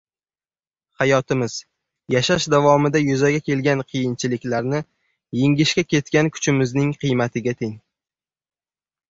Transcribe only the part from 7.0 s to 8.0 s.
qiymatiga teng.